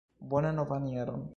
Bonan 0.31 0.55
novan 0.61 0.87
jaron! 0.95 1.29